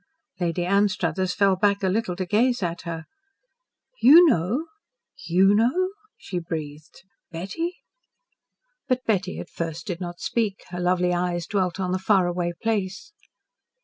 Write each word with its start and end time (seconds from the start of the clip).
Lady 0.39 0.65
Anstruthers 0.65 1.31
fell 1.35 1.55
back 1.55 1.83
a 1.83 1.87
little 1.87 2.15
to 2.15 2.25
gaze 2.25 2.63
at 2.63 2.81
her. 2.89 3.05
"YOU 4.01 4.25
know? 4.27 4.65
YOU 5.27 5.53
know?" 5.53 5.91
she 6.17 6.39
breathed. 6.39 7.03
"Betty?" 7.29 7.75
But 8.87 9.05
Betty 9.05 9.37
at 9.37 9.51
first 9.51 9.85
did 9.85 10.01
not 10.01 10.19
speak. 10.19 10.63
Her 10.69 10.79
lovely 10.79 11.13
eyes 11.13 11.45
dwelt 11.45 11.79
on 11.79 11.91
the 11.91 11.99
far 11.99 12.25
away 12.25 12.53
place. 12.63 13.13